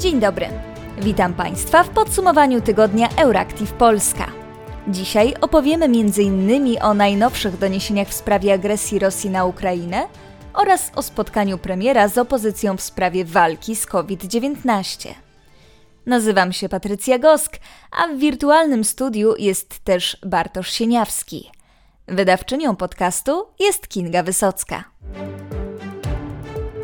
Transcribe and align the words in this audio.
Dzień 0.00 0.20
dobry. 0.20 0.46
Witam 0.98 1.34
Państwa 1.34 1.82
w 1.82 1.88
podsumowaniu 1.88 2.60
tygodnia 2.60 3.08
Euractiv 3.16 3.72
Polska. 3.72 4.26
Dzisiaj 4.88 5.34
opowiemy 5.40 5.84
m.in. 5.84 6.76
o 6.82 6.94
najnowszych 6.94 7.58
doniesieniach 7.58 8.08
w 8.08 8.14
sprawie 8.14 8.54
agresji 8.54 8.98
Rosji 8.98 9.30
na 9.30 9.44
Ukrainę 9.44 10.06
oraz 10.54 10.90
o 10.94 11.02
spotkaniu 11.02 11.58
premiera 11.58 12.08
z 12.08 12.18
opozycją 12.18 12.76
w 12.76 12.80
sprawie 12.80 13.24
walki 13.24 13.76
z 13.76 13.86
COVID-19. 13.86 15.08
Nazywam 16.06 16.52
się 16.52 16.68
Patrycja 16.68 17.18
Gosk, 17.18 17.56
a 17.90 18.06
w 18.08 18.18
wirtualnym 18.18 18.84
studiu 18.84 19.34
jest 19.38 19.78
też 19.78 20.16
Bartosz 20.26 20.70
Sieniawski. 20.70 21.50
Wydawczynią 22.08 22.76
podcastu 22.76 23.46
jest 23.60 23.88
Kinga 23.88 24.22
Wysocka. 24.22 24.84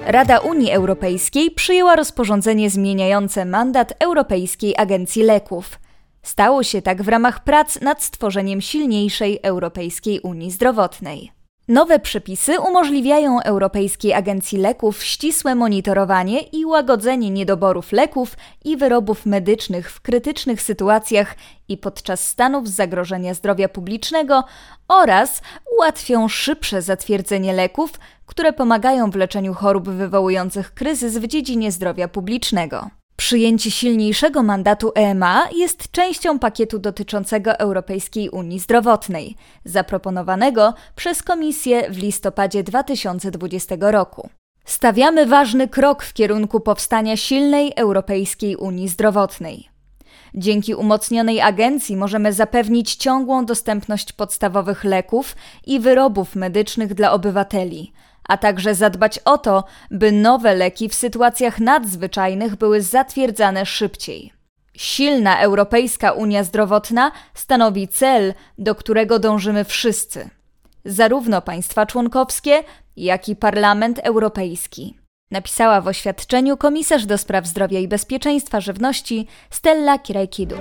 Rada 0.07 0.39
Unii 0.39 0.71
Europejskiej 0.71 1.51
przyjęła 1.51 1.97
rozporządzenie 1.97 2.71
zmieniające 2.71 3.45
mandat 3.45 3.93
Europejskiej 3.99 4.75
Agencji 4.77 5.23
Leków. 5.23 5.79
Stało 6.23 6.63
się 6.63 6.83
tak 6.83 7.03
w 7.03 7.09
ramach 7.09 7.45
prac 7.45 7.81
nad 7.81 8.03
stworzeniem 8.03 8.61
silniejszej 8.61 9.41
Europejskiej 9.43 10.21
Unii 10.21 10.51
Zdrowotnej. 10.51 11.33
Nowe 11.69 11.99
przepisy 11.99 12.61
umożliwiają 12.61 13.41
Europejskiej 13.41 14.13
Agencji 14.13 14.59
Leków 14.59 15.05
ścisłe 15.05 15.55
monitorowanie 15.55 16.41
i 16.41 16.65
łagodzenie 16.65 17.31
niedoborów 17.31 17.93
leków 17.93 18.37
i 18.65 18.77
wyrobów 18.77 19.27
medycznych 19.27 19.93
w 19.93 20.01
krytycznych 20.01 20.63
sytuacjach 20.63 21.35
i 21.69 21.77
podczas 21.79 22.29
stanów 22.29 22.69
zagrożenia 22.69 23.35
zdrowia 23.35 23.69
publicznego 23.69 24.45
oraz 24.89 25.43
ułatwią 25.77 26.29
szybsze 26.29 26.83
zatwierdzenie 26.83 27.53
leków, 27.53 27.91
które 28.27 28.53
pomagają 28.53 29.11
w 29.11 29.17
leczeniu 29.17 29.55
chorób 29.55 29.89
wywołujących 29.89 30.75
kryzys 30.75 31.19
w 31.19 31.27
dziedzinie 31.27 31.73
zdrowia 31.73 32.09
publicznego. 32.09 32.91
Przyjęcie 33.17 33.71
silniejszego 33.71 34.43
mandatu 34.43 34.93
EMA 34.95 35.49
jest 35.57 35.91
częścią 35.91 36.39
pakietu 36.39 36.79
dotyczącego 36.79 37.59
Europejskiej 37.59 38.31
Unii 38.31 38.59
Zdrowotnej, 38.59 39.37
zaproponowanego 39.65 40.75
przez 40.97 41.23
Komisję 41.23 41.91
w 41.91 41.99
listopadzie 41.99 42.63
2020 42.63 43.75
roku. 43.81 44.29
Stawiamy 44.65 45.27
ważny 45.27 45.69
krok 45.69 46.03
w 46.03 46.13
kierunku 46.13 46.61
powstania 46.61 47.17
silnej 47.17 47.73
Europejskiej 47.77 48.57
Unii 48.57 48.89
Zdrowotnej. 48.89 49.69
Dzięki 50.35 50.75
umocnionej 50.75 51.41
agencji 51.41 51.97
możemy 51.97 52.33
zapewnić 52.33 52.95
ciągłą 52.95 53.47
dostępność 53.47 54.13
podstawowych 54.13 54.85
leków 54.85 55.37
i 55.67 55.81
wyrobów 55.81 56.37
medycznych 56.37 56.95
dla 56.95 57.13
obywateli, 57.13 57.93
a 58.29 58.37
także 58.37 58.75
zadbać 58.75 59.19
o 59.19 59.39
to, 59.39 59.65
by 59.91 60.13
nowe 60.13 60.55
leki 60.55 60.89
w 60.89 60.95
sytuacjach 60.95 61.61
nadzwyczajnych 61.61 62.57
były 62.57 62.83
zatwierdzane 62.83 63.67
szybciej. 63.67 64.33
Silna 64.77 65.41
Europejska 65.41 66.13
Unia 66.13 66.45
Zdrowotna 66.45 67.13
stanowi 67.35 67.89
cel, 67.89 68.35
do 68.59 68.75
którego 68.75 69.19
dążymy 69.19 69.65
wszyscy, 69.65 70.31
zarówno 70.85 71.43
państwa 71.43 71.87
członkowskie, 71.87 72.63
jak 72.97 73.29
i 73.29 73.37
Parlament 73.37 73.99
Europejski. 73.99 74.99
Napisała 75.31 75.81
w 75.81 75.89
oświadczeniu 75.89 76.57
komisarz 76.57 77.07
do 77.07 77.19
spraw 77.19 77.47
zdrowia 77.47 77.81
i 77.81 77.89
bezpieczeństwa 77.89 78.61
żywności 78.61 79.27
Stella 79.51 79.99
Kirajkidu. 79.99 80.57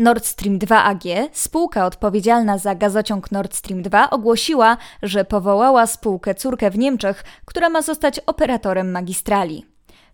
Nord 0.00 0.26
Stream 0.26 0.58
2 0.58 0.84
AG, 0.84 1.02
spółka 1.32 1.86
odpowiedzialna 1.86 2.58
za 2.58 2.74
gazociąg 2.74 3.32
Nord 3.32 3.54
Stream 3.54 3.82
2, 3.82 4.10
ogłosiła, 4.10 4.76
że 5.02 5.24
powołała 5.24 5.86
spółkę 5.86 6.34
córkę 6.34 6.70
w 6.70 6.78
Niemczech, 6.78 7.24
która 7.44 7.68
ma 7.68 7.82
zostać 7.82 8.20
operatorem 8.26 8.90
magistrali. 8.90 9.66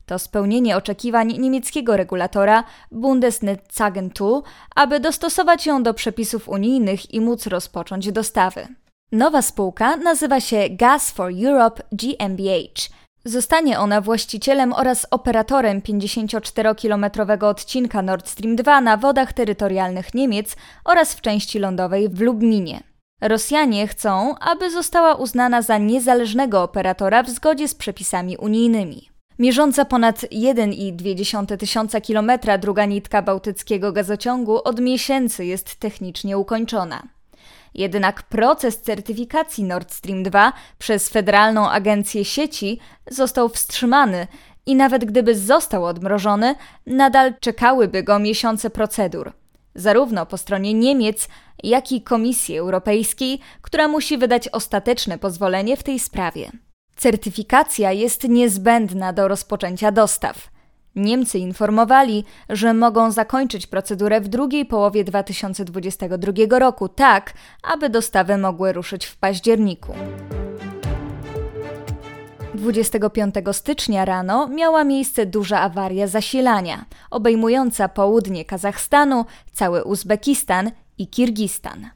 To 0.07 0.19
spełnienie 0.19 0.77
oczekiwań 0.77 1.39
niemieckiego 1.39 1.97
regulatora 1.97 2.65
Bundesnetzagentur, 2.93 4.43
aby 4.75 5.01
dostosować 5.01 5.67
ją 5.67 5.83
do 5.83 5.95
przepisów 5.95 6.49
unijnych 6.49 7.15
i 7.15 7.21
móc 7.21 7.47
rozpocząć 7.47 8.13
dostawy. 8.13 8.67
Nowa 9.13 9.43
spółka 9.43 9.97
nazywa 9.97 10.41
się 10.41 10.69
Gas 10.71 11.11
for 11.11 11.33
Europe 11.45 11.83
GmbH 11.93 13.06
Zostanie 13.27 13.79
ona 13.79 14.01
właścicielem 14.01 14.73
oraz 14.73 15.07
operatorem 15.11 15.81
54-kilometrowego 15.81 17.45
odcinka 17.45 18.03
Nord 18.03 18.29
Stream 18.29 18.57
2 18.57 18.81
na 18.81 18.97
wodach 18.97 19.33
terytorialnych 19.33 20.15
Niemiec 20.15 20.57
oraz 20.85 21.15
w 21.15 21.21
części 21.21 21.59
lądowej 21.59 22.09
w 22.09 22.21
Lubminie. 22.21 22.83
Rosjanie 23.21 23.89
chcą, 23.89 24.35
aby 24.39 24.71
została 24.71 25.15
uznana 25.15 25.63
za 25.63 25.79
niezależnego 25.79 26.63
operatora 26.63 27.23
w 27.23 27.31
zgodzie 27.31 27.69
z 27.69 27.75
przepisami 27.75 28.37
unijnymi. 28.37 29.09
Mierząca 29.39 29.85
ponad 29.85 30.17
1,2 30.17 31.57
tysiąca 31.57 32.01
kilometra 32.01 32.59
druga 32.59 32.85
nitka 32.85 33.23
bałtyckiego 33.23 33.93
gazociągu 33.93 34.63
od 34.65 34.81
miesięcy 34.81 35.45
jest 35.45 35.77
technicznie 35.77 36.39
ukończona. 36.39 37.16
Jednak 37.77 38.23
proces 38.23 38.81
certyfikacji 38.81 39.65
Nord 39.65 39.93
Stream 39.93 40.23
2 40.23 40.53
przez 40.79 41.09
Federalną 41.09 41.71
Agencję 41.71 42.25
Sieci 42.25 42.79
został 43.11 43.49
wstrzymany 43.49 44.27
i 44.67 44.75
nawet 44.75 45.05
gdyby 45.05 45.35
został 45.35 45.85
odmrożony, 45.85 46.55
nadal 46.87 47.35
czekałyby 47.41 48.03
go 48.03 48.19
miesiące 48.19 48.71
procedur. 48.71 49.33
Zarówno 49.75 50.27
po 50.27 50.39
stronie 50.39 50.75
Niemiec, 50.75 51.29
jak 51.63 51.93
i 51.93 52.03
Komisji 52.03 52.59
Europejskiej, 52.59 53.41
która 53.63 53.89
musi 53.89 54.19
wydać 54.19 54.49
ostateczne 54.49 55.19
pozwolenie 55.19 55.77
w 55.77 55.83
tej 55.83 55.99
sprawie. 55.99 56.51
Certyfikacja 56.97 57.93
jest 57.93 58.25
niezbędna 58.25 59.13
do 59.13 59.29
rozpoczęcia 59.29 59.93
dostaw. 59.93 60.56
Niemcy 60.97 61.39
informowali, 61.39 62.25
że 62.49 62.75
mogą 62.75 63.11
zakończyć 63.11 63.67
procedurę 63.67 64.21
w 64.21 64.29
drugiej 64.29 64.67
połowie 64.67 65.05
2022 65.05 66.59
roku, 66.59 66.89
tak 66.89 67.33
aby 67.63 67.91
dostawy 67.91 68.39
mogły 68.39 68.73
ruszyć 68.73 69.07
w 69.07 69.17
październiku. 69.17 69.95
25 72.55 73.35
stycznia 73.53 74.05
rano 74.05 74.49
miała 74.49 74.85
miejsce 74.85 75.27
duża 75.27 75.61
awaria 75.61 76.07
zasilania, 76.07 76.85
obejmująca 77.11 77.89
południe 77.89 78.45
Kazachstanu, 78.45 79.25
cały 79.53 79.85
Uzbekistan 79.85 80.71
i 80.99 81.09
Kirgistan. 81.09 81.91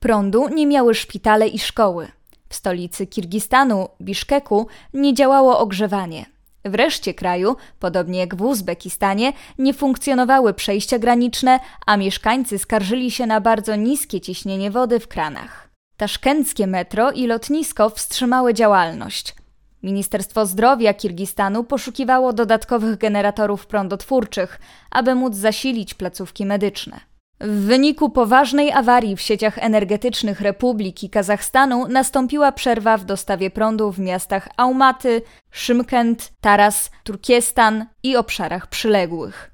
Prądu 0.00 0.48
nie 0.48 0.66
miały 0.66 0.94
szpitale 0.94 1.48
i 1.48 1.58
szkoły. 1.58 2.08
W 2.48 2.54
stolicy 2.54 3.06
Kirgistanu, 3.06 3.88
Biszkeku, 4.00 4.66
nie 4.94 5.14
działało 5.14 5.58
ogrzewanie. 5.58 6.33
W 6.64 6.74
reszcie 6.74 7.14
kraju, 7.14 7.56
podobnie 7.78 8.18
jak 8.18 8.34
w 8.34 8.42
Uzbekistanie, 8.42 9.32
nie 9.58 9.74
funkcjonowały 9.74 10.54
przejścia 10.54 10.98
graniczne, 10.98 11.60
a 11.86 11.96
mieszkańcy 11.96 12.58
skarżyli 12.58 13.10
się 13.10 13.26
na 13.26 13.40
bardzo 13.40 13.76
niskie 13.76 14.20
ciśnienie 14.20 14.70
wody 14.70 15.00
w 15.00 15.08
kranach. 15.08 15.70
Taszkenckie 15.96 16.66
metro 16.66 17.10
i 17.10 17.26
lotnisko 17.26 17.90
wstrzymały 17.90 18.54
działalność. 18.54 19.34
Ministerstwo 19.82 20.46
Zdrowia 20.46 20.94
Kirgistanu 20.94 21.64
poszukiwało 21.64 22.32
dodatkowych 22.32 22.98
generatorów 22.98 23.66
prądotwórczych, 23.66 24.60
aby 24.90 25.14
móc 25.14 25.34
zasilić 25.34 25.94
placówki 25.94 26.46
medyczne. 26.46 27.13
W 27.46 27.66
wyniku 27.66 28.10
poważnej 28.10 28.72
awarii 28.72 29.16
w 29.16 29.20
sieciach 29.20 29.58
energetycznych 29.58 30.40
Republiki 30.40 31.10
Kazachstanu 31.10 31.88
nastąpiła 31.88 32.52
przerwa 32.52 32.96
w 32.96 33.04
dostawie 33.04 33.50
prądu 33.50 33.92
w 33.92 33.98
miastach 33.98 34.48
Aumaty, 34.56 35.22
Szymkent, 35.50 36.32
Taras, 36.40 36.90
Turkiestan 37.02 37.86
i 38.02 38.16
obszarach 38.16 38.66
przyległych. 38.66 39.50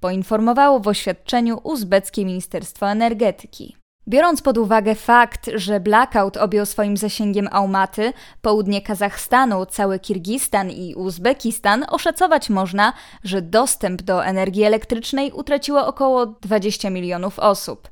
Poinformowało 0.00 0.80
w 0.80 0.88
oświadczeniu 0.88 1.60
uzbeckie 1.62 2.24
Ministerstwo 2.24 2.90
Energetyki. 2.90 3.76
Biorąc 4.08 4.42
pod 4.42 4.58
uwagę 4.58 4.94
fakt, 4.94 5.50
że 5.54 5.80
blackout 5.80 6.36
objął 6.36 6.66
swoim 6.66 6.96
zasięgiem 6.96 7.48
Aumaty, 7.52 8.12
południe 8.42 8.82
Kazachstanu, 8.82 9.66
cały 9.66 9.98
Kirgistan 9.98 10.70
i 10.70 10.94
Uzbekistan, 10.94 11.84
oszacować 11.88 12.50
można, 12.50 12.92
że 13.24 13.42
dostęp 13.42 14.02
do 14.02 14.24
energii 14.24 14.62
elektrycznej 14.62 15.32
utraciło 15.32 15.86
około 15.86 16.26
20 16.26 16.90
milionów 16.90 17.38
osób. 17.38 17.88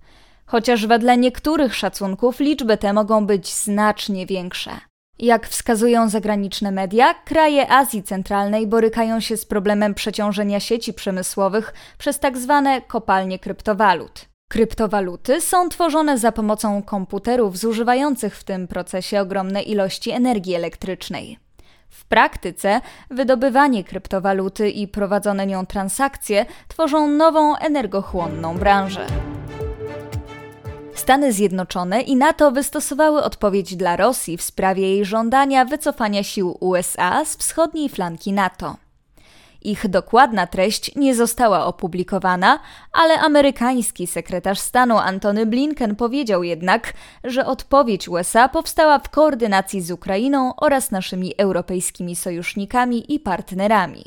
Chociaż 0.46 0.86
wedle 0.86 1.16
niektórych 1.16 1.74
szacunków 1.74 2.40
liczby 2.40 2.76
te 2.76 2.92
mogą 2.92 3.26
być 3.26 3.54
znacznie 3.54 4.26
większe. 4.26 4.70
Jak 5.18 5.48
wskazują 5.48 6.08
zagraniczne 6.08 6.70
media, 6.70 7.14
kraje 7.14 7.70
Azji 7.70 8.02
Centralnej 8.02 8.66
borykają 8.66 9.20
się 9.20 9.36
z 9.36 9.44
problemem 9.44 9.94
przeciążenia 9.94 10.60
sieci 10.60 10.94
przemysłowych 10.94 11.74
przez 11.98 12.18
tzw. 12.18 12.62
Tak 12.64 12.86
kopalnie 12.86 13.38
kryptowalut. 13.38 14.33
Kryptowaluty 14.48 15.40
są 15.40 15.68
tworzone 15.68 16.18
za 16.18 16.32
pomocą 16.32 16.82
komputerów 16.82 17.58
zużywających 17.58 18.36
w 18.36 18.44
tym 18.44 18.68
procesie 18.68 19.20
ogromne 19.20 19.62
ilości 19.62 20.10
energii 20.10 20.54
elektrycznej. 20.54 21.38
W 21.88 22.04
praktyce 22.04 22.80
wydobywanie 23.10 23.84
kryptowaluty 23.84 24.70
i 24.70 24.88
prowadzone 24.88 25.46
nią 25.46 25.66
transakcje 25.66 26.46
tworzą 26.68 27.08
nową 27.08 27.56
energochłonną 27.56 28.58
branżę. 28.58 29.06
Stany 30.94 31.32
Zjednoczone 31.32 32.00
i 32.00 32.16
NATO 32.16 32.50
wystosowały 32.50 33.22
odpowiedź 33.22 33.76
dla 33.76 33.96
Rosji 33.96 34.36
w 34.36 34.42
sprawie 34.42 34.82
jej 34.82 35.04
żądania 35.04 35.64
wycofania 35.64 36.22
sił 36.22 36.56
USA 36.60 37.24
z 37.24 37.36
wschodniej 37.36 37.88
flanki 37.88 38.32
NATO. 38.32 38.76
Ich 39.64 39.88
dokładna 39.88 40.46
treść 40.46 40.96
nie 40.96 41.14
została 41.14 41.66
opublikowana, 41.66 42.58
ale 42.92 43.20
amerykański 43.20 44.06
sekretarz 44.06 44.58
stanu 44.58 44.98
Antony 44.98 45.46
Blinken 45.46 45.96
powiedział 45.96 46.42
jednak, 46.42 46.92
że 47.24 47.46
odpowiedź 47.46 48.08
USA 48.08 48.48
powstała 48.48 48.98
w 48.98 49.08
koordynacji 49.08 49.80
z 49.80 49.90
Ukrainą 49.90 50.56
oraz 50.56 50.90
naszymi 50.90 51.34
europejskimi 51.38 52.16
sojusznikami 52.16 53.14
i 53.14 53.20
partnerami. 53.20 54.04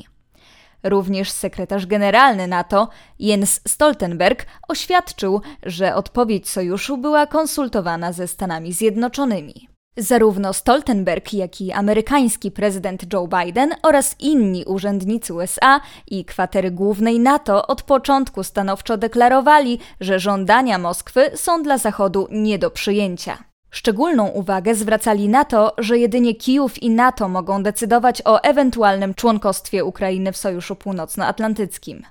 Również 0.82 1.30
sekretarz 1.30 1.86
generalny 1.86 2.46
NATO 2.46 2.88
Jens 3.18 3.60
Stoltenberg 3.68 4.46
oświadczył, 4.68 5.40
że 5.62 5.94
odpowiedź 5.94 6.48
sojuszu 6.48 6.98
była 6.98 7.26
konsultowana 7.26 8.12
ze 8.12 8.28
Stanami 8.28 8.72
Zjednoczonymi. 8.72 9.67
Zarówno 9.98 10.52
Stoltenberg, 10.52 11.32
jak 11.32 11.60
i 11.60 11.72
amerykański 11.72 12.50
prezydent 12.50 13.12
Joe 13.12 13.28
Biden 13.28 13.74
oraz 13.82 14.16
inni 14.20 14.64
urzędnicy 14.64 15.34
USA 15.34 15.80
i 16.06 16.24
kwatery 16.24 16.70
głównej 16.70 17.20
NATO 17.20 17.66
od 17.66 17.82
początku 17.82 18.42
stanowczo 18.42 18.96
deklarowali, 18.96 19.78
że 20.00 20.18
żądania 20.18 20.78
Moskwy 20.78 21.30
są 21.34 21.62
dla 21.62 21.78
Zachodu 21.78 22.28
nie 22.30 22.58
do 22.58 22.70
przyjęcia. 22.70 23.38
Szczególną 23.70 24.28
uwagę 24.28 24.74
zwracali 24.74 25.28
na 25.28 25.44
to, 25.44 25.72
że 25.78 25.98
jedynie 25.98 26.34
Kijów 26.34 26.82
i 26.82 26.90
NATO 26.90 27.28
mogą 27.28 27.62
decydować 27.62 28.22
o 28.24 28.42
ewentualnym 28.42 29.14
członkostwie 29.14 29.84
Ukrainy 29.84 30.32
w 30.32 30.36
Sojuszu 30.36 30.76
Północnoatlantyckim. 30.76 32.02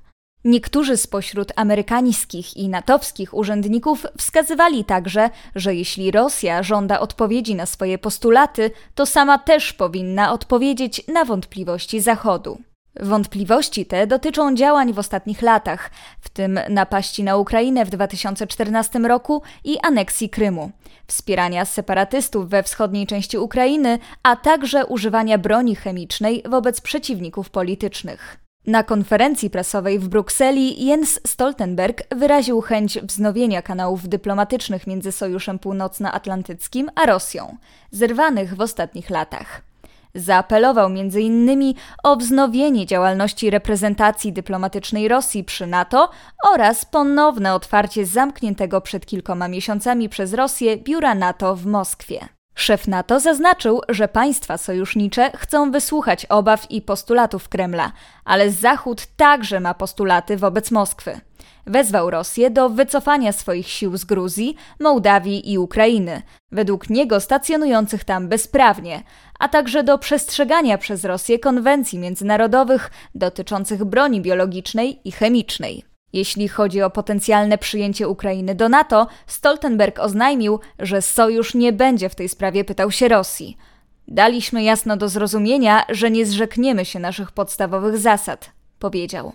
Niektórzy 0.47 0.97
spośród 0.97 1.51
amerykańskich 1.55 2.57
i 2.57 2.69
natowskich 2.69 3.33
urzędników 3.33 4.05
wskazywali 4.17 4.85
także, 4.85 5.29
że 5.55 5.75
jeśli 5.75 6.11
Rosja 6.11 6.63
żąda 6.63 6.99
odpowiedzi 6.99 7.55
na 7.55 7.65
swoje 7.65 7.97
postulaty, 7.97 8.71
to 8.95 9.05
sama 9.05 9.37
też 9.37 9.73
powinna 9.73 10.31
odpowiedzieć 10.31 11.07
na 11.07 11.25
wątpliwości 11.25 12.01
Zachodu. 12.01 12.57
Wątpliwości 12.99 13.85
te 13.85 14.07
dotyczą 14.07 14.55
działań 14.55 14.93
w 14.93 14.99
ostatnich 14.99 15.41
latach, 15.41 15.91
w 16.21 16.29
tym 16.29 16.59
napaści 16.69 17.23
na 17.23 17.37
Ukrainę 17.37 17.85
w 17.85 17.89
2014 17.89 18.99
roku 18.99 19.41
i 19.63 19.79
aneksji 19.79 20.29
Krymu, 20.29 20.71
wspierania 21.07 21.65
separatystów 21.65 22.49
we 22.49 22.63
wschodniej 22.63 23.07
części 23.07 23.37
Ukrainy, 23.37 23.99
a 24.23 24.35
także 24.35 24.85
używania 24.85 25.37
broni 25.37 25.75
chemicznej 25.75 26.43
wobec 26.49 26.81
przeciwników 26.81 27.49
politycznych. 27.49 28.46
Na 28.67 28.83
konferencji 28.83 29.49
prasowej 29.49 29.99
w 29.99 30.07
Brukseli 30.07 30.85
Jens 30.85 31.19
Stoltenberg 31.27 32.15
wyraził 32.15 32.61
chęć 32.61 32.99
wznowienia 32.99 33.61
kanałów 33.61 34.07
dyplomatycznych 34.09 34.87
między 34.87 35.11
Sojuszem 35.11 35.59
Północnoatlantyckim 35.59 36.89
a 36.95 37.05
Rosją, 37.05 37.57
zerwanych 37.91 38.55
w 38.55 38.61
ostatnich 38.61 39.09
latach. 39.09 39.61
Zaapelował 40.15 40.87
m.in. 40.87 41.73
o 42.03 42.15
wznowienie 42.15 42.85
działalności 42.85 43.49
reprezentacji 43.49 44.33
dyplomatycznej 44.33 45.07
Rosji 45.07 45.43
przy 45.43 45.67
NATO 45.67 46.09
oraz 46.53 46.85
ponowne 46.85 47.53
otwarcie 47.53 48.05
zamkniętego 48.05 48.81
przed 48.81 49.05
kilkoma 49.05 49.47
miesiącami 49.47 50.09
przez 50.09 50.33
Rosję 50.33 50.77
biura 50.77 51.15
NATO 51.15 51.55
w 51.55 51.65
Moskwie. 51.65 52.36
Szef 52.57 52.87
NATO 52.87 53.19
zaznaczył, 53.19 53.81
że 53.89 54.07
państwa 54.07 54.57
sojusznicze 54.57 55.31
chcą 55.35 55.71
wysłuchać 55.71 56.25
obaw 56.25 56.71
i 56.71 56.81
postulatów 56.81 57.49
Kremla, 57.49 57.91
ale 58.25 58.51
Zachód 58.51 59.05
także 59.17 59.59
ma 59.59 59.73
postulaty 59.73 60.37
wobec 60.37 60.71
Moskwy. 60.71 61.19
Wezwał 61.65 62.09
Rosję 62.09 62.49
do 62.49 62.69
wycofania 62.69 63.31
swoich 63.31 63.67
sił 63.67 63.97
z 63.97 64.05
Gruzji, 64.05 64.55
Mołdawii 64.79 65.51
i 65.51 65.57
Ukrainy, 65.57 66.21
według 66.51 66.89
niego 66.89 67.19
stacjonujących 67.19 68.03
tam 68.03 68.27
bezprawnie, 68.27 69.03
a 69.39 69.49
także 69.49 69.83
do 69.83 69.97
przestrzegania 69.97 70.77
przez 70.77 71.05
Rosję 71.05 71.39
konwencji 71.39 71.99
międzynarodowych 71.99 72.91
dotyczących 73.15 73.85
broni 73.85 74.21
biologicznej 74.21 74.99
i 75.05 75.11
chemicznej. 75.11 75.86
Jeśli 76.13 76.47
chodzi 76.47 76.81
o 76.81 76.89
potencjalne 76.89 77.57
przyjęcie 77.57 78.07
Ukrainy 78.07 78.55
do 78.55 78.69
NATO, 78.69 79.07
Stoltenberg 79.27 79.99
oznajmił, 79.99 80.59
że 80.79 81.01
sojusz 81.01 81.53
nie 81.53 81.73
będzie 81.73 82.09
w 82.09 82.15
tej 82.15 82.29
sprawie 82.29 82.63
pytał 82.63 82.91
się 82.91 83.07
Rosji. 83.07 83.57
Daliśmy 84.07 84.63
jasno 84.63 84.97
do 84.97 85.09
zrozumienia, 85.09 85.85
że 85.89 86.11
nie 86.11 86.25
zrzekniemy 86.25 86.85
się 86.85 86.99
naszych 86.99 87.31
podstawowych 87.31 87.97
zasad, 87.97 88.51
powiedział. 88.79 89.33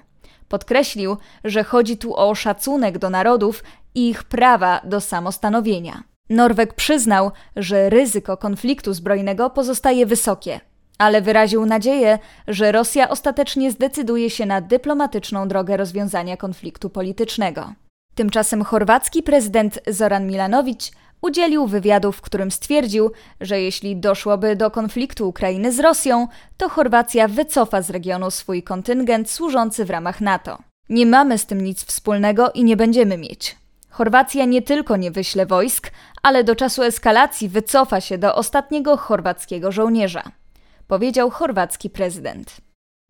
Podkreślił, 0.48 1.16
że 1.44 1.64
chodzi 1.64 1.96
tu 1.96 2.16
o 2.16 2.34
szacunek 2.34 2.98
do 2.98 3.10
narodów 3.10 3.64
i 3.94 4.08
ich 4.08 4.24
prawa 4.24 4.80
do 4.84 5.00
samostanowienia. 5.00 6.02
Norweg 6.30 6.74
przyznał, 6.74 7.30
że 7.56 7.90
ryzyko 7.90 8.36
konfliktu 8.36 8.92
zbrojnego 8.92 9.50
pozostaje 9.50 10.06
wysokie 10.06 10.60
ale 10.98 11.22
wyraził 11.22 11.66
nadzieję, 11.66 12.18
że 12.48 12.72
Rosja 12.72 13.08
ostatecznie 13.08 13.70
zdecyduje 13.70 14.30
się 14.30 14.46
na 14.46 14.60
dyplomatyczną 14.60 15.48
drogę 15.48 15.76
rozwiązania 15.76 16.36
konfliktu 16.36 16.90
politycznego. 16.90 17.72
Tymczasem 18.14 18.64
chorwacki 18.64 19.22
prezydent 19.22 19.78
Zoran 19.86 20.26
Milanowicz 20.26 20.90
udzielił 21.22 21.66
wywiadu, 21.66 22.12
w 22.12 22.20
którym 22.20 22.50
stwierdził, 22.50 23.10
że 23.40 23.60
jeśli 23.60 23.96
doszłoby 23.96 24.56
do 24.56 24.70
konfliktu 24.70 25.28
Ukrainy 25.28 25.72
z 25.72 25.80
Rosją, 25.80 26.28
to 26.56 26.68
Chorwacja 26.68 27.28
wycofa 27.28 27.82
z 27.82 27.90
regionu 27.90 28.30
swój 28.30 28.62
kontyngent 28.62 29.30
służący 29.30 29.84
w 29.84 29.90
ramach 29.90 30.20
NATO. 30.20 30.58
Nie 30.88 31.06
mamy 31.06 31.38
z 31.38 31.46
tym 31.46 31.60
nic 31.60 31.84
wspólnego 31.84 32.50
i 32.50 32.64
nie 32.64 32.76
będziemy 32.76 33.18
mieć. 33.18 33.56
Chorwacja 33.90 34.44
nie 34.44 34.62
tylko 34.62 34.96
nie 34.96 35.10
wyśle 35.10 35.46
wojsk, 35.46 35.90
ale 36.22 36.44
do 36.44 36.56
czasu 36.56 36.82
eskalacji 36.82 37.48
wycofa 37.48 38.00
się 38.00 38.18
do 38.18 38.34
ostatniego 38.34 38.96
chorwackiego 38.96 39.72
żołnierza 39.72 40.22
powiedział 40.92 41.30
chorwacki 41.30 41.90
prezydent. 41.90 42.56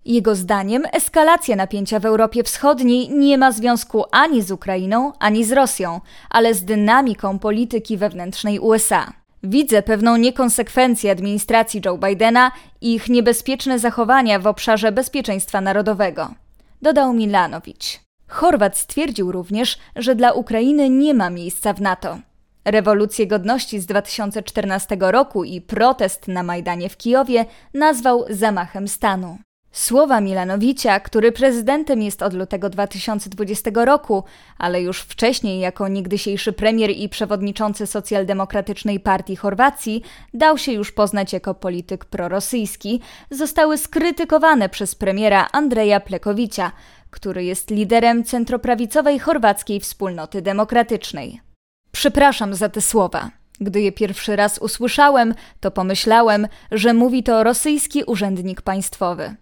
Jego 0.05 0.35
zdaniem 0.35 0.83
eskalacja 0.93 1.57
napięcia 1.57 1.99
w 2.01 2.07
Europie 2.07 2.43
Wschodniej 2.43 3.11
nie 3.11 3.39
ma 3.39 3.53
związku 3.53 4.05
ani 4.11 4.43
z 4.43 4.51
Ukrainą, 4.51 5.13
ani 5.19 5.45
z 5.45 5.53
Rosją, 5.53 6.01
ale 6.31 6.55
z 6.55 6.65
dynamiką 6.65 7.39
polityki 7.39 7.97
wewnętrznej 7.97 8.59
USA. 8.59 9.13
Widzę 9.43 9.83
pewną 9.83 10.17
niekonsekwencję 10.17 11.11
administracji 11.11 11.81
Joe 11.85 11.99
Bidena 11.99 12.51
i 12.81 12.95
ich 12.95 13.09
niebezpieczne 13.09 13.79
zachowania 13.79 14.39
w 14.39 14.47
obszarze 14.47 14.93
bezpieczeństwa 14.93 15.61
narodowego, 15.61 16.35
dodał 16.83 17.13
Milanowicz. 17.13 18.01
Chorwat 18.29 18.79
stwierdził 18.79 19.33
również, 19.33 19.79
że 19.97 20.15
dla 20.15 20.33
Ukrainy 20.33 20.91
nie 20.91 21.15
ma 21.15 21.31
miejsca 21.31 21.73
w 21.73 21.81
NATO. 21.81 22.19
Rewolucję 22.65 23.27
Godności 23.27 23.81
z 23.81 23.87
2014 23.87 24.97
roku 25.01 25.45
i 25.45 25.61
protest 25.61 26.29
na 26.29 26.43
Majdanie 26.43 26.89
w 26.89 26.97
Kijowie 26.97 27.45
nazwał 27.75 28.25
zamachem 28.31 28.89
stanu. 28.89 29.39
Słowa 29.73 30.21
Milanowicia, 30.21 31.01
który 31.01 31.33
prezydentem 31.33 32.03
jest 32.03 32.23
od 32.23 32.35
lutego 32.35 32.71
2020 32.71 33.71
roku, 33.75 34.25
ale 34.59 34.83
już 34.83 35.01
wcześniej 35.01 35.61
jako 35.61 35.89
niegdysiejszy 35.89 36.53
premier 36.53 36.91
i 36.91 37.09
przewodniczący 37.09 37.87
Socjaldemokratycznej 37.87 39.01
Partii 39.01 39.37
Chorwacji, 39.37 40.03
dał 40.35 40.59
się 40.59 40.73
już 40.73 40.93
poznać 40.93 41.33
jako 41.33 41.55
polityk 41.55 42.05
prorosyjski, 42.05 43.01
zostały 43.31 43.79
skrytykowane 43.79 44.69
przez 44.69 44.95
premiera 44.95 45.49
Andrzeja 45.53 46.01
Plekowicia, 46.01 46.73
który 47.11 47.45
jest 47.45 47.71
liderem 47.71 48.25
centroprawicowej 48.25 49.19
chorwackiej 49.19 49.81
wspólnoty 49.81 50.43
demokratycznej. 50.43 51.52
Przepraszam 51.93 52.55
za 52.55 52.69
te 52.69 52.81
słowa. 52.81 53.31
Gdy 53.61 53.81
je 53.81 53.93
pierwszy 53.93 54.37
raz 54.37 54.59
usłyszałem, 54.59 55.35
to 55.61 55.71
pomyślałem, 55.71 56.49
że 56.71 56.95
mówi 56.95 57.23
to 57.23 57.45
rosyjski 57.45 58.05
urzędnik 58.05 58.63
państwowy. 58.63 59.37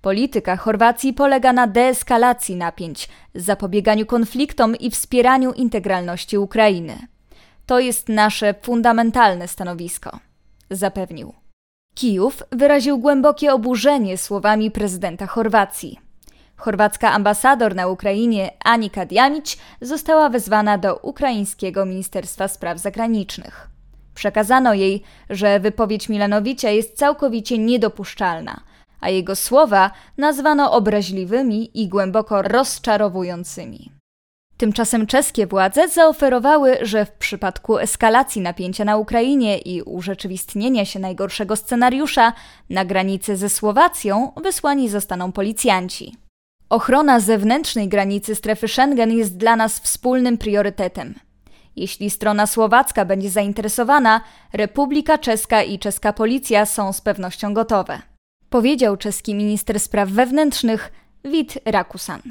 Polityka 0.00 0.56
Chorwacji 0.56 1.12
polega 1.12 1.52
na 1.52 1.66
deeskalacji 1.66 2.56
napięć, 2.56 3.08
zapobieganiu 3.34 4.06
konfliktom 4.06 4.76
i 4.76 4.90
wspieraniu 4.90 5.52
integralności 5.52 6.38
Ukrainy. 6.38 6.98
To 7.66 7.80
jest 7.80 8.08
nasze 8.08 8.54
fundamentalne 8.62 9.48
stanowisko, 9.48 10.18
zapewnił. 10.70 11.34
Kijów 11.94 12.42
wyraził 12.52 12.98
głębokie 12.98 13.52
oburzenie 13.52 14.18
słowami 14.18 14.70
prezydenta 14.70 15.26
Chorwacji. 15.26 15.98
Chorwacka 16.56 17.12
ambasador 17.12 17.74
na 17.74 17.88
Ukrainie 17.88 18.50
Anika 18.64 19.06
Diamić 19.06 19.58
została 19.80 20.28
wezwana 20.28 20.78
do 20.78 20.96
ukraińskiego 20.96 21.84
Ministerstwa 21.84 22.48
Spraw 22.48 22.78
Zagranicznych. 22.78 23.68
Przekazano 24.14 24.74
jej, 24.74 25.02
że 25.30 25.60
wypowiedź 25.60 26.08
Milanowicia 26.08 26.70
jest 26.70 26.96
całkowicie 26.96 27.58
niedopuszczalna, 27.58 28.60
a 29.00 29.10
jego 29.10 29.36
słowa 29.36 29.90
nazwano 30.18 30.72
obraźliwymi 30.72 31.80
i 31.82 31.88
głęboko 31.88 32.42
rozczarowującymi. 32.42 33.92
Tymczasem 34.56 35.06
czeskie 35.06 35.46
władze 35.46 35.88
zaoferowały, 35.88 36.78
że 36.82 37.06
w 37.06 37.10
przypadku 37.10 37.78
eskalacji 37.78 38.42
napięcia 38.42 38.84
na 38.84 38.96
Ukrainie 38.96 39.58
i 39.58 39.82
urzeczywistnienia 39.82 40.84
się 40.84 40.98
najgorszego 40.98 41.56
scenariusza 41.56 42.32
na 42.70 42.84
granicy 42.84 43.36
ze 43.36 43.48
Słowacją 43.48 44.32
wysłani 44.42 44.88
zostaną 44.88 45.32
policjanci. 45.32 46.21
Ochrona 46.72 47.20
zewnętrznej 47.20 47.88
granicy 47.88 48.34
strefy 48.34 48.68
Schengen 48.68 49.12
jest 49.12 49.36
dla 49.36 49.56
nas 49.56 49.80
wspólnym 49.80 50.38
priorytetem. 50.38 51.14
Jeśli 51.76 52.10
strona 52.10 52.46
słowacka 52.46 53.04
będzie 53.04 53.30
zainteresowana, 53.30 54.20
Republika 54.52 55.18
Czeska 55.18 55.62
i 55.62 55.78
czeska 55.78 56.12
policja 56.12 56.66
są 56.66 56.92
z 56.92 57.00
pewnością 57.00 57.54
gotowe. 57.54 58.02
Powiedział 58.50 58.96
czeski 58.96 59.34
minister 59.34 59.80
spraw 59.80 60.08
wewnętrznych 60.08 60.92
Wit 61.24 61.58
Rakusan. 61.64 62.22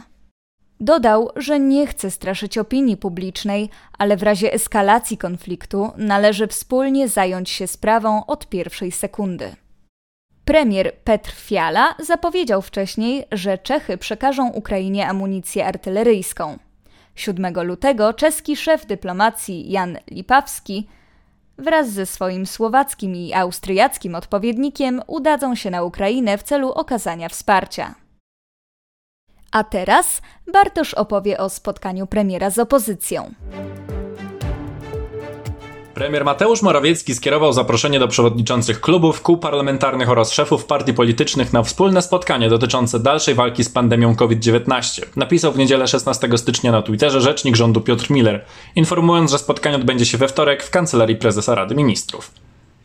Dodał, 0.79 1.29
że 1.35 1.59
nie 1.59 1.87
chce 1.87 2.11
straszyć 2.11 2.57
opinii 2.57 2.97
publicznej, 2.97 3.69
ale 3.97 4.17
w 4.17 4.23
razie 4.23 4.53
eskalacji 4.53 5.17
konfliktu 5.17 5.91
należy 5.97 6.47
wspólnie 6.47 7.07
zająć 7.07 7.49
się 7.49 7.67
sprawą 7.67 8.25
od 8.25 8.49
pierwszej 8.49 8.91
sekundy. 8.91 9.55
Premier 10.45 10.95
Petr 11.03 11.31
Fiala 11.31 11.95
zapowiedział 11.99 12.61
wcześniej, 12.61 13.25
że 13.31 13.57
Czechy 13.57 13.97
przekażą 13.97 14.49
Ukrainie 14.49 15.07
amunicję 15.07 15.65
artyleryjską. 15.65 16.57
7 17.15 17.53
lutego 17.63 18.13
czeski 18.13 18.55
szef 18.55 18.85
dyplomacji 18.85 19.71
Jan 19.71 19.97
Lipawski 20.11 20.87
wraz 21.57 21.89
ze 21.89 22.05
swoim 22.05 22.45
słowackim 22.45 23.15
i 23.15 23.33
austriackim 23.33 24.15
odpowiednikiem 24.15 25.01
udadzą 25.07 25.55
się 25.55 25.71
na 25.71 25.83
Ukrainę 25.83 26.37
w 26.37 26.43
celu 26.43 26.71
okazania 26.71 27.29
wsparcia. 27.29 27.95
A 29.51 29.63
teraz 29.63 30.21
Bartosz 30.53 30.93
opowie 30.93 31.37
o 31.37 31.49
spotkaniu 31.49 32.07
premiera 32.07 32.49
z 32.49 32.59
opozycją. 32.59 33.33
Premier 35.93 36.25
Mateusz 36.25 36.61
Morawiecki 36.61 37.15
skierował 37.15 37.53
zaproszenie 37.53 37.99
do 37.99 38.07
przewodniczących 38.07 38.81
klubów, 38.81 39.21
kół 39.21 39.37
parlamentarnych 39.37 40.09
oraz 40.09 40.31
szefów 40.31 40.65
partii 40.65 40.93
politycznych 40.93 41.53
na 41.53 41.63
wspólne 41.63 42.01
spotkanie 42.01 42.49
dotyczące 42.49 42.99
dalszej 42.99 43.35
walki 43.35 43.63
z 43.63 43.69
pandemią 43.69 44.15
COVID-19. 44.15 45.01
Napisał 45.15 45.51
w 45.51 45.57
niedzielę 45.57 45.87
16 45.87 46.29
stycznia 46.37 46.71
na 46.71 46.81
Twitterze 46.81 47.21
rzecznik 47.21 47.55
rządu 47.55 47.81
Piotr 47.81 48.11
Miller, 48.11 48.45
informując, 48.75 49.31
że 49.31 49.37
spotkanie 49.37 49.75
odbędzie 49.75 50.05
się 50.05 50.17
we 50.17 50.27
wtorek 50.27 50.63
w 50.63 50.69
kancelarii 50.69 51.15
prezesa 51.15 51.55
Rady 51.55 51.75
Ministrów. 51.75 52.31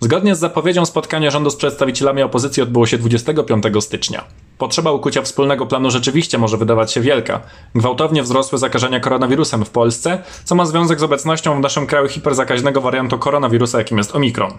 Zgodnie 0.00 0.34
z 0.34 0.38
zapowiedzią 0.38 0.86
spotkanie 0.86 1.30
rządu 1.30 1.50
z 1.50 1.56
przedstawicielami 1.56 2.22
opozycji 2.22 2.62
odbyło 2.62 2.86
się 2.86 2.98
25 2.98 3.64
stycznia. 3.80 4.24
Potrzeba 4.58 4.92
ukucia 4.92 5.22
wspólnego 5.22 5.66
planu 5.66 5.90
rzeczywiście 5.90 6.38
może 6.38 6.56
wydawać 6.56 6.92
się 6.92 7.00
wielka. 7.00 7.40
Gwałtownie 7.74 8.22
wzrosły 8.22 8.58
zakażenia 8.58 9.00
koronawirusem 9.00 9.64
w 9.64 9.70
Polsce, 9.70 10.22
co 10.44 10.54
ma 10.54 10.64
związek 10.64 11.00
z 11.00 11.02
obecnością 11.02 11.56
w 11.56 11.60
naszym 11.60 11.86
kraju 11.86 12.08
hiperzakaźnego 12.08 12.80
wariantu 12.80 13.18
koronawirusa, 13.18 13.78
jakim 13.78 13.98
jest 13.98 14.16
Omikron. 14.16 14.52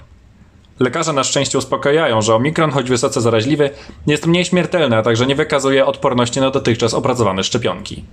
Lekarze 0.80 1.14
na 1.14 1.24
szczęście 1.24 1.58
uspokajają, 1.58 2.22
że 2.22 2.36
Omikron, 2.36 2.72
choć 2.72 2.90
wysoce 2.90 3.22
zaraźliwy, 3.22 3.70
jest 4.08 4.28
mniej 4.28 4.46
śmiertelny, 4.46 4.98
a 4.98 5.02
także 5.02 5.26
nie 5.26 5.36
wykazuje 5.36 5.86
odporności 5.86 6.40
na 6.40 6.50
dotychczas 6.50 6.94
opracowane 6.94 7.44
szczepionki. 7.44 8.04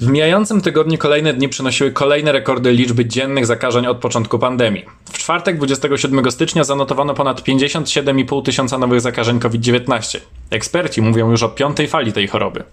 W 0.00 0.06
mijającym 0.06 0.60
tygodniu 0.60 0.98
kolejne 0.98 1.34
dni 1.34 1.48
przynosiły 1.48 1.92
kolejne 1.92 2.32
rekordy 2.32 2.72
liczby 2.72 3.06
dziennych 3.06 3.46
zakażeń 3.46 3.86
od 3.86 3.98
początku 3.98 4.38
pandemii. 4.38 4.84
W 5.04 5.18
czwartek 5.18 5.56
27 5.56 6.30
stycznia 6.30 6.64
zanotowano 6.64 7.14
ponad 7.14 7.40
57,5 7.40 8.44
tysiąca 8.44 8.78
nowych 8.78 9.00
zakażeń 9.00 9.40
COVID-19. 9.40 10.18
Eksperci 10.50 11.02
mówią 11.02 11.30
już 11.30 11.42
o 11.42 11.48
piątej 11.48 11.88
fali 11.88 12.12
tej 12.12 12.28
choroby. 12.28 12.64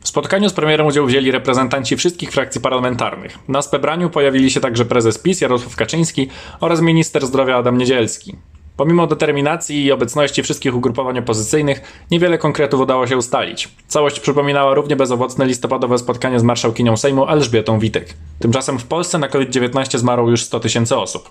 W 0.00 0.08
spotkaniu 0.08 0.48
z 0.48 0.52
premierem 0.52 0.86
udział 0.86 1.06
wzięli 1.06 1.30
reprezentanci 1.30 1.96
wszystkich 1.96 2.32
frakcji 2.32 2.60
parlamentarnych. 2.60 3.38
Na 3.48 3.62
spebraniu 3.62 4.10
pojawili 4.10 4.50
się 4.50 4.60
także 4.60 4.84
prezes 4.84 5.18
PiS 5.18 5.40
Jarosław 5.40 5.76
Kaczyński 5.76 6.28
oraz 6.60 6.80
minister 6.80 7.26
zdrowia 7.26 7.56
Adam 7.56 7.78
Niedzielski. 7.78 8.36
Pomimo 8.76 9.06
determinacji 9.06 9.84
i 9.84 9.92
obecności 9.92 10.42
wszystkich 10.42 10.76
ugrupowań 10.76 11.18
opozycyjnych, 11.18 12.06
niewiele 12.10 12.38
konkretów 12.38 12.80
udało 12.80 13.06
się 13.06 13.16
ustalić. 13.16 13.68
Całość 13.88 14.20
przypominała 14.20 14.74
równie 14.74 14.96
bezowocne 14.96 15.46
listopadowe 15.46 15.98
spotkanie 15.98 16.40
z 16.40 16.42
marszałkinią 16.42 16.96
Sejmu 16.96 17.28
Elżbietą 17.28 17.78
Witek. 17.78 18.14
Tymczasem 18.38 18.78
w 18.78 18.86
Polsce 18.86 19.18
na 19.18 19.28
COVID-19 19.28 19.98
zmarło 19.98 20.30
już 20.30 20.42
100 20.42 20.60
tysięcy 20.60 20.96
osób. 20.96 21.30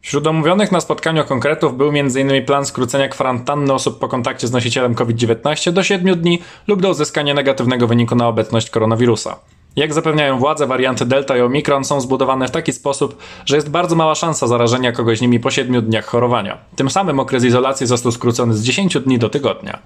Wśród 0.00 0.26
omówionych 0.26 0.72
na 0.72 0.80
spotkaniu 0.80 1.24
konkretów 1.24 1.76
był 1.76 1.88
m.in. 1.88 2.44
plan 2.46 2.66
skrócenia 2.66 3.08
kwarantanny 3.08 3.72
osób 3.72 3.98
po 3.98 4.08
kontakcie 4.08 4.46
z 4.46 4.52
nosicielem 4.52 4.94
COVID-19 4.94 5.72
do 5.72 5.82
7 5.82 6.20
dni 6.20 6.42
lub 6.66 6.82
do 6.82 6.90
uzyskania 6.90 7.34
negatywnego 7.34 7.86
wyniku 7.86 8.14
na 8.14 8.28
obecność 8.28 8.70
koronawirusa. 8.70 9.36
Jak 9.78 9.94
zapewniają 9.94 10.38
władze, 10.38 10.66
warianty 10.66 11.06
Delta 11.06 11.36
i 11.36 11.40
Omikron 11.40 11.84
są 11.84 12.00
zbudowane 12.00 12.48
w 12.48 12.50
taki 12.50 12.72
sposób, 12.72 13.18
że 13.46 13.56
jest 13.56 13.70
bardzo 13.70 13.96
mała 13.96 14.14
szansa 14.14 14.46
zarażenia 14.46 14.92
kogoś 14.92 15.20
nimi 15.20 15.40
po 15.40 15.50
7 15.50 15.84
dniach 15.84 16.06
chorowania. 16.06 16.58
Tym 16.76 16.90
samym 16.90 17.20
okres 17.20 17.44
izolacji 17.44 17.86
został 17.86 18.12
skrócony 18.12 18.54
z 18.54 18.62
10 18.62 18.98
dni 19.00 19.18
do 19.18 19.28
tygodnia. 19.28 19.78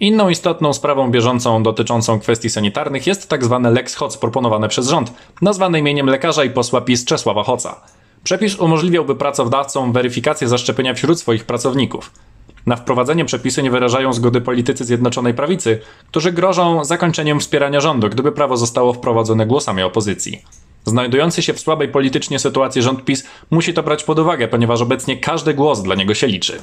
Inną 0.00 0.28
istotną 0.28 0.72
sprawą 0.72 1.10
bieżącą 1.10 1.62
dotyczącą 1.62 2.20
kwestii 2.20 2.50
sanitarnych 2.50 3.06
jest 3.06 3.30
tzw. 3.30 3.60
Tak 3.64 3.74
Lex 3.74 3.94
Hoc 3.94 4.16
proponowane 4.16 4.68
przez 4.68 4.88
rząd, 4.88 5.12
nazwane 5.42 5.78
imieniem 5.78 6.06
lekarza 6.06 6.44
i 6.44 6.50
posła 6.50 6.80
PiS 6.80 7.04
Czesława 7.04 7.42
Hoca. 7.42 7.80
Przepis 8.24 8.58
umożliwiałby 8.58 9.16
pracodawcom 9.16 9.92
weryfikację 9.92 10.48
zaszczepienia 10.48 10.94
wśród 10.94 11.20
swoich 11.20 11.44
pracowników. 11.44 12.10
Na 12.66 12.76
wprowadzenie 12.76 13.24
przepisy 13.24 13.62
nie 13.62 13.70
wyrażają 13.70 14.12
zgody 14.12 14.40
politycy 14.40 14.84
Zjednoczonej 14.84 15.34
Prawicy, 15.34 15.80
którzy 16.08 16.32
grożą 16.32 16.84
zakończeniem 16.84 17.40
wspierania 17.40 17.80
rządu, 17.80 18.08
gdyby 18.08 18.32
prawo 18.32 18.56
zostało 18.56 18.92
wprowadzone 18.92 19.46
głosami 19.46 19.82
opozycji. 19.82 20.42
Znajdujący 20.84 21.42
się 21.42 21.52
w 21.52 21.60
słabej 21.60 21.88
politycznie 21.88 22.38
sytuacji 22.38 22.82
rząd 22.82 23.04
PiS 23.04 23.24
musi 23.50 23.74
to 23.74 23.82
brać 23.82 24.04
pod 24.04 24.18
uwagę, 24.18 24.48
ponieważ 24.48 24.80
obecnie 24.80 25.16
każdy 25.16 25.54
głos 25.54 25.82
dla 25.82 25.94
niego 25.94 26.14
się 26.14 26.26
liczy. 26.26 26.58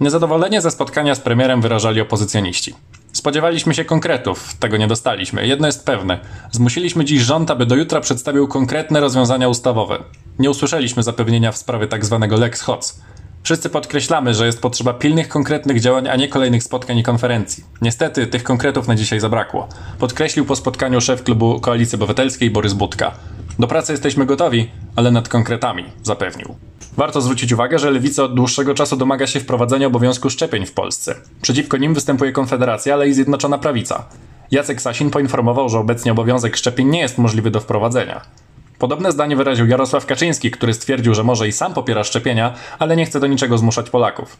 Niezadowolenie 0.00 0.60
ze 0.60 0.70
spotkania 0.70 1.14
z 1.14 1.20
premierem 1.20 1.60
wyrażali 1.60 2.00
opozycjoniści. 2.00 2.74
Spodziewaliśmy 3.12 3.74
się 3.74 3.84
konkretów, 3.84 4.54
tego 4.60 4.76
nie 4.76 4.86
dostaliśmy. 4.86 5.46
Jedno 5.46 5.66
jest 5.66 5.86
pewne: 5.86 6.18
zmusiliśmy 6.52 7.04
dziś 7.04 7.22
rząd, 7.22 7.50
aby 7.50 7.66
do 7.66 7.74
jutra 7.74 8.00
przedstawił 8.00 8.48
konkretne 8.48 9.00
rozwiązania 9.00 9.48
ustawowe. 9.48 9.98
Nie 10.38 10.50
usłyszeliśmy 10.50 11.02
zapewnienia 11.02 11.52
w 11.52 11.56
sprawie 11.56 11.88
tzw. 11.88 12.18
Tak 12.20 12.40
Lex 12.40 12.60
Hoc. 12.60 13.00
Wszyscy 13.48 13.70
podkreślamy, 13.70 14.34
że 14.34 14.46
jest 14.46 14.60
potrzeba 14.60 14.92
pilnych, 14.92 15.28
konkretnych 15.28 15.80
działań, 15.80 16.08
a 16.08 16.16
nie 16.16 16.28
kolejnych 16.28 16.62
spotkań 16.62 16.98
i 16.98 17.02
konferencji. 17.02 17.64
Niestety 17.82 18.26
tych 18.26 18.42
konkretów 18.42 18.88
na 18.88 18.94
dzisiaj 18.94 19.20
zabrakło. 19.20 19.68
Podkreślił 19.98 20.44
po 20.44 20.56
spotkaniu 20.56 21.00
szef 21.00 21.22
klubu 21.22 21.60
Koalicji 21.60 21.96
Obywatelskiej 21.96 22.50
Borys 22.50 22.72
Budka. 22.72 23.14
Do 23.58 23.66
pracy 23.66 23.92
jesteśmy 23.92 24.26
gotowi, 24.26 24.70
ale 24.96 25.10
nad 25.10 25.28
konkretami, 25.28 25.84
zapewnił. 26.02 26.54
Warto 26.96 27.20
zwrócić 27.20 27.52
uwagę, 27.52 27.78
że 27.78 27.90
Lewica 27.90 28.22
od 28.22 28.34
dłuższego 28.34 28.74
czasu 28.74 28.96
domaga 28.96 29.26
się 29.26 29.40
wprowadzenia 29.40 29.86
obowiązku 29.86 30.30
szczepień 30.30 30.66
w 30.66 30.72
Polsce. 30.72 31.14
Przeciwko 31.42 31.76
nim 31.76 31.94
występuje 31.94 32.32
Konfederacja, 32.32 32.94
ale 32.94 33.08
i 33.08 33.14
Zjednoczona 33.14 33.58
Prawica. 33.58 34.08
Jacek 34.50 34.82
Sasin 34.82 35.10
poinformował, 35.10 35.68
że 35.68 35.78
obecnie 35.78 36.12
obowiązek 36.12 36.56
szczepień 36.56 36.88
nie 36.88 37.00
jest 37.00 37.18
możliwy 37.18 37.50
do 37.50 37.60
wprowadzenia. 37.60 38.20
Podobne 38.78 39.12
zdanie 39.12 39.36
wyraził 39.36 39.66
Jarosław 39.66 40.06
Kaczyński, 40.06 40.50
który 40.50 40.74
stwierdził, 40.74 41.14
że 41.14 41.24
może 41.24 41.48
i 41.48 41.52
sam 41.52 41.74
popiera 41.74 42.04
szczepienia, 42.04 42.54
ale 42.78 42.96
nie 42.96 43.06
chce 43.06 43.20
do 43.20 43.26
niczego 43.26 43.58
zmuszać 43.58 43.90
Polaków. 43.90 44.36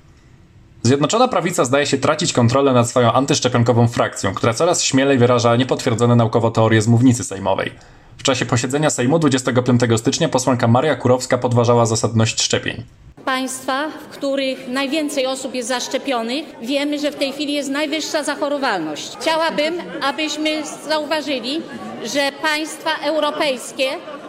Zjednoczona 0.83 1.29
prawica 1.29 1.65
zdaje 1.65 1.87
się 1.87 1.99
tracić 1.99 2.33
kontrolę 2.33 2.73
nad 2.73 2.89
swoją 2.89 3.13
antyszczepionkową 3.13 3.89
frakcją, 3.89 4.35
która 4.35 4.55
coraz 4.55 4.83
śmielej 4.83 5.19
wyraża 5.19 5.57
niepotwierdzone 5.57 6.17
naukowo 6.17 6.51
teorie 6.51 6.83
z 6.83 6.89
mównicy 6.89 7.25
sejmowej. 7.25 7.73
W 8.19 8.23
czasie 8.23 8.47
posiedzenia 8.47 8.91
Sejmu 8.91 9.19
25 9.19 9.81
stycznia 9.97 10.29
posłanka 10.29 10.69
Maria 10.69 10.97
Kurowska 10.97 11.39
podważała 11.39 11.87
zasadność 11.87 12.43
szczepień. 12.43 12.85
Państwa, 13.25 13.89
w 13.89 14.09
których 14.09 14.69
najwięcej 14.69 15.27
osób 15.27 15.55
jest 15.55 15.69
zaszczepionych, 15.69 16.45
wiemy, 16.63 16.99
że 16.99 17.11
w 17.11 17.17
tej 17.17 17.33
chwili 17.33 17.53
jest 17.53 17.71
najwyższa 17.71 18.25
zachorowalność. 18.25 19.17
Chciałabym, 19.21 19.75
abyśmy 20.03 20.63
zauważyli, 20.89 21.61
że 22.05 22.33
państwa 22.43 22.91
europejskie 23.05 23.89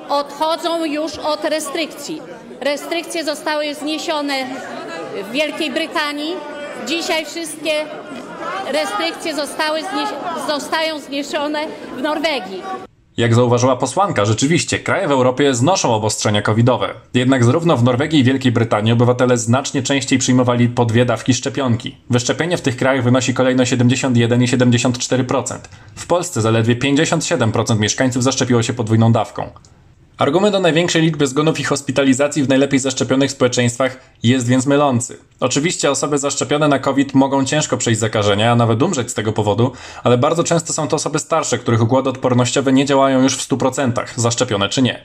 odchodzą 0.09 0.85
już 0.85 1.17
od 1.17 1.43
restrykcji. 1.43 2.21
Restrykcje 2.61 3.23
zostały 3.23 3.75
zniesione 3.75 4.33
w 5.23 5.31
Wielkiej 5.31 5.71
Brytanii. 5.71 6.33
Dzisiaj 6.87 7.25
wszystkie 7.25 7.85
restrykcje 8.71 9.35
zostały 9.35 9.79
zostają 10.47 10.99
zniesione 10.99 11.59
w 11.97 12.01
Norwegii. 12.01 12.61
Jak 13.17 13.35
zauważyła 13.35 13.75
posłanka, 13.75 14.25
rzeczywiście 14.25 14.79
kraje 14.79 15.07
w 15.07 15.11
Europie 15.11 15.53
znoszą 15.53 15.93
obostrzenia 15.93 16.41
covidowe. 16.41 16.93
Jednak 17.13 17.43
zarówno 17.43 17.77
w 17.77 17.83
Norwegii 17.83 18.19
i 18.19 18.23
Wielkiej 18.23 18.51
Brytanii 18.51 18.93
obywatele 18.93 19.37
znacznie 19.37 19.83
częściej 19.83 20.19
przyjmowali 20.19 20.69
po 20.69 20.85
dwie 20.85 21.05
dawki 21.05 21.33
szczepionki. 21.33 21.97
Wyszczepienie 22.09 22.57
w 22.57 22.61
tych 22.61 22.77
krajach 22.77 23.03
wynosi 23.03 23.33
kolejno 23.33 23.65
71 23.65 24.43
i 24.43 24.47
74%. 24.47 25.57
W 25.95 26.07
Polsce 26.07 26.41
zaledwie 26.41 26.75
57% 26.75 27.79
mieszkańców 27.79 28.23
zaszczepiło 28.23 28.63
się 28.63 28.73
podwójną 28.73 29.11
dawką. 29.11 29.49
Argument 30.19 30.55
o 30.55 30.59
największej 30.59 31.01
liczbie 31.01 31.27
zgonów 31.27 31.59
i 31.59 31.63
hospitalizacji 31.63 32.43
w 32.43 32.49
najlepiej 32.49 32.79
zaszczepionych 32.79 33.31
społeczeństwach 33.31 33.97
jest 34.23 34.47
więc 34.47 34.65
mylący. 34.65 35.17
Oczywiście 35.39 35.91
osoby 35.91 36.17
zaszczepione 36.17 36.67
na 36.67 36.79
COVID 36.79 37.13
mogą 37.13 37.45
ciężko 37.45 37.77
przejść 37.77 37.99
zakażenia, 37.99 38.51
a 38.51 38.55
nawet 38.55 38.81
umrzeć 38.81 39.11
z 39.11 39.13
tego 39.13 39.33
powodu, 39.33 39.71
ale 40.03 40.17
bardzo 40.17 40.43
często 40.43 40.73
są 40.73 40.87
to 40.87 40.95
osoby 40.95 41.19
starsze, 41.19 41.57
których 41.57 41.81
układy 41.81 42.09
odpornościowe 42.09 42.73
nie 42.73 42.85
działają 42.85 43.21
już 43.23 43.35
w 43.37 43.49
100%, 43.49 43.93
zaszczepione 44.15 44.69
czy 44.69 44.81
nie. 44.81 45.01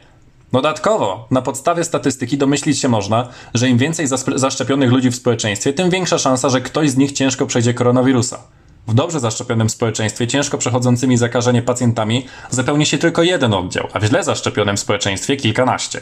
Dodatkowo, 0.53 1.27
na 1.31 1.43
podstawie 1.43 1.85
statystyki 1.85 2.39
domyślić 2.39 2.81
się 2.81 2.89
można, 2.89 3.29
że 3.55 3.69
im 3.69 3.79
więcej 3.79 4.07
zaszczepionych 4.37 4.91
ludzi 4.91 5.11
w 5.11 5.17
społeczeństwie, 5.17 5.73
tym 5.73 5.91
większa 5.91 6.19
szansa, 6.19 6.49
że 6.49 6.61
ktoś 6.61 6.91
z 6.91 6.97
nich 6.97 7.13
ciężko 7.13 7.47
przejdzie 7.47 7.75
koronawirusa. 7.75 8.39
W 8.89 8.95
dobrze 8.95 9.21
zaszczepionym 9.21 9.71
społeczeństwie 9.71 10.27
ciężko 10.27 10.59
przechodzącymi 10.59 11.17
zakażenie 11.17 11.63
pacjentami 11.63 12.27
zapełni 12.51 12.87
się 12.87 12.99
tylko 12.99 13.23
jeden 13.23 13.55
oddział, 13.55 13.89
a 13.93 14.01
w 14.01 14.05
źle 14.05 14.25
zaszczepionym 14.25 14.79
społeczeństwie 14.79 15.37
kilkanaście. 15.37 16.01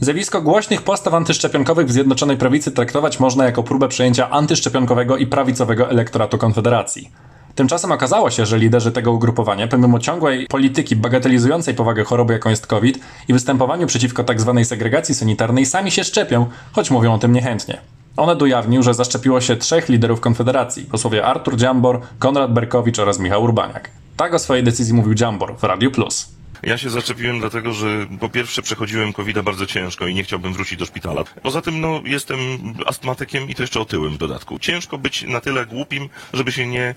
Zjawisko 0.00 0.42
głośnych 0.42 0.82
postaw 0.82 1.14
antyszczepionkowych 1.14 1.86
w 1.86 1.92
Zjednoczonej 1.92 2.36
Prawicy 2.36 2.72
traktować 2.72 3.20
można 3.20 3.44
jako 3.44 3.62
próbę 3.62 3.88
przejęcia 3.88 4.30
antyszczepionkowego 4.30 5.16
i 5.16 5.26
prawicowego 5.26 5.90
elektoratu 5.90 6.38
Konfederacji. 6.38 7.10
Tymczasem 7.54 7.92
okazało 7.92 8.30
się, 8.30 8.46
że 8.46 8.58
liderzy 8.58 8.92
tego 8.92 9.12
ugrupowania, 9.12 9.68
pomimo 9.68 9.98
ciągłej 9.98 10.46
polityki 10.46 10.96
bagatelizującej 10.96 11.74
powagę 11.74 12.04
choroby, 12.04 12.32
jaką 12.32 12.50
jest 12.50 12.66
COVID 12.66 12.98
i 13.28 13.32
występowaniu 13.32 13.86
przeciwko 13.86 14.24
tzw. 14.24 14.54
Tak 14.56 14.66
segregacji 14.66 15.14
sanitarnej, 15.14 15.66
sami 15.66 15.90
się 15.90 16.04
szczepią, 16.04 16.46
choć 16.72 16.90
mówią 16.90 17.14
o 17.14 17.18
tym 17.18 17.32
niechętnie. 17.32 17.80
Onet 18.16 18.42
ujawnił, 18.42 18.82
że 18.82 18.94
zaszczepiło 18.94 19.40
się 19.40 19.56
trzech 19.56 19.88
liderów 19.88 20.20
Konfederacji, 20.20 20.84
posłowie 20.84 21.24
Artur 21.26 21.56
Dziambor, 21.56 22.00
Konrad 22.18 22.52
Berkowicz 22.52 22.98
oraz 22.98 23.18
Michał 23.18 23.42
Urbaniak. 23.42 23.90
Tak 24.16 24.34
o 24.34 24.38
swojej 24.38 24.64
decyzji 24.64 24.94
mówił 24.94 25.14
Dziambor 25.14 25.56
w 25.56 25.64
Radiu 25.64 25.90
Plus. 25.90 26.40
Ja 26.62 26.78
się 26.78 26.90
zaczepiłem 26.90 27.40
dlatego, 27.40 27.72
że 27.72 28.06
po 28.20 28.28
pierwsze 28.28 28.62
przechodziłem 28.62 29.12
covid 29.12 29.40
bardzo 29.40 29.66
ciężko 29.66 30.06
i 30.06 30.14
nie 30.14 30.24
chciałbym 30.24 30.52
wrócić 30.52 30.78
do 30.78 30.86
szpitala. 30.86 31.24
Poza 31.42 31.62
tym, 31.62 31.80
no, 31.80 32.00
jestem 32.04 32.38
astmatykiem 32.86 33.48
i 33.48 33.54
to 33.54 33.62
jeszcze 33.62 33.80
otyłym 33.80 34.14
w 34.14 34.18
dodatku. 34.18 34.58
Ciężko 34.58 34.98
być 34.98 35.22
na 35.22 35.40
tyle 35.40 35.66
głupim, 35.66 36.08
żeby 36.32 36.52
się 36.52 36.66
nie, 36.66 36.94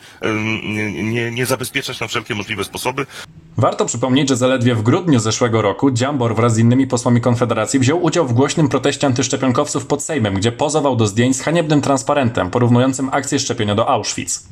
nie, 1.03 1.32
nie, 1.32 1.46
zabezpieczać 1.46 2.00
na 2.00 2.08
wszelkie 2.08 2.36
możliwe 2.36 2.63
sposoby. 2.63 3.05
Warto 3.57 3.86
przypomnieć, 3.86 4.29
że 4.29 4.38
zaledwie 4.38 4.75
w 4.75 4.81
grudniu 4.81 5.19
zeszłego 5.19 5.62
roku 5.62 5.91
Dziambor 5.91 6.36
wraz 6.36 6.53
z 6.53 6.57
innymi 6.57 6.88
posłami 6.88 7.22
Konfederacji 7.22 7.79
wziął 7.79 8.03
udział 8.03 8.27
w 8.27 8.33
głośnym 8.33 8.69
proteście 8.69 9.07
antyszczepionkowców 9.07 9.86
pod 9.86 10.03
Sejmem, 10.03 10.33
gdzie 10.33 10.51
pozował 10.51 10.95
do 10.95 11.07
zdjęć 11.07 11.38
z 11.38 11.41
haniebnym 11.41 11.81
transparentem 11.81 12.50
porównującym 12.50 13.10
akcję 13.12 13.39
szczepienia 13.39 13.75
do 13.75 13.89
Auschwitz. 13.89 14.43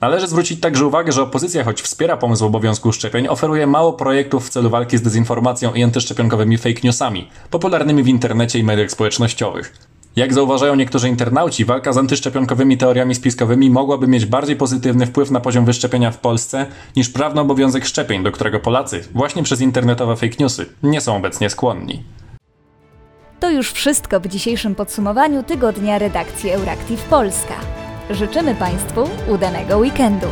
Należy 0.00 0.26
zwrócić 0.26 0.60
także 0.60 0.86
uwagę, 0.86 1.12
że 1.12 1.22
opozycja, 1.22 1.64
choć 1.64 1.82
wspiera 1.82 2.16
pomysł 2.16 2.46
obowiązku 2.46 2.92
szczepień, 2.92 3.28
oferuje 3.28 3.66
mało 3.66 3.92
projektów 3.92 4.46
w 4.46 4.50
celu 4.50 4.70
walki 4.70 4.98
z 4.98 5.02
dezinformacją 5.02 5.74
i 5.74 5.82
antyszczepionkowymi 5.82 6.58
fake 6.58 6.80
newsami, 6.84 7.28
popularnymi 7.50 8.02
w 8.02 8.08
internecie 8.08 8.58
i 8.58 8.64
mediach 8.64 8.90
społecznościowych. 8.90 9.93
Jak 10.16 10.34
zauważają 10.34 10.74
niektórzy 10.74 11.08
internauci, 11.08 11.64
walka 11.64 11.92
z 11.92 11.98
antyszczepionkowymi 11.98 12.78
teoriami 12.78 13.14
spiskowymi 13.14 13.70
mogłaby 13.70 14.06
mieć 14.06 14.26
bardziej 14.26 14.56
pozytywny 14.56 15.06
wpływ 15.06 15.30
na 15.30 15.40
poziom 15.40 15.64
wyszczepienia 15.64 16.10
w 16.10 16.18
Polsce 16.18 16.66
niż 16.96 17.08
prawny 17.08 17.40
obowiązek 17.40 17.84
szczepień, 17.84 18.22
do 18.22 18.32
którego 18.32 18.60
Polacy, 18.60 19.04
właśnie 19.14 19.42
przez 19.42 19.60
internetowe 19.60 20.16
fake 20.16 20.34
newsy, 20.40 20.66
nie 20.82 21.00
są 21.00 21.16
obecnie 21.16 21.50
skłonni. 21.50 22.02
To 23.40 23.50
już 23.50 23.72
wszystko 23.72 24.20
w 24.20 24.26
dzisiejszym 24.26 24.74
podsumowaniu 24.74 25.42
tygodnia 25.42 25.98
redakcji 25.98 26.50
Euractiv 26.50 27.02
Polska. 27.02 27.54
Życzymy 28.10 28.54
Państwu 28.54 29.00
udanego 29.28 29.78
weekendu. 29.78 30.26